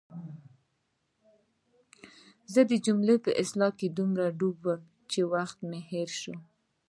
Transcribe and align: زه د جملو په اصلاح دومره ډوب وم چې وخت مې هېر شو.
زه 2.53 2.61
د 2.71 2.73
جملو 2.85 3.15
په 3.25 3.31
اصلاح 3.41 3.75
دومره 3.99 4.25
ډوب 4.39 4.57
وم 4.67 4.81
چې 5.11 5.19
وخت 5.33 5.57
مې 5.69 5.79
هېر 5.91 6.09
شو. 6.21 6.35